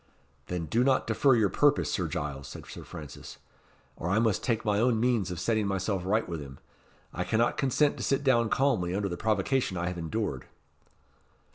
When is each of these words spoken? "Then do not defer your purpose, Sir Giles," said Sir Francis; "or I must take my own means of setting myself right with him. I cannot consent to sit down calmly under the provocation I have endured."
"Then 0.47 0.65
do 0.65 0.83
not 0.83 1.05
defer 1.05 1.35
your 1.35 1.49
purpose, 1.51 1.91
Sir 1.91 2.07
Giles," 2.07 2.47
said 2.47 2.65
Sir 2.65 2.83
Francis; 2.83 3.37
"or 3.95 4.09
I 4.09 4.17
must 4.17 4.43
take 4.43 4.65
my 4.65 4.79
own 4.79 4.99
means 4.99 5.29
of 5.29 5.39
setting 5.39 5.67
myself 5.67 6.01
right 6.05 6.27
with 6.27 6.41
him. 6.41 6.57
I 7.13 7.23
cannot 7.23 7.55
consent 7.55 7.97
to 7.97 8.03
sit 8.03 8.23
down 8.23 8.49
calmly 8.49 8.95
under 8.95 9.09
the 9.09 9.15
provocation 9.15 9.77
I 9.77 9.89
have 9.89 9.99
endured." 9.99 10.45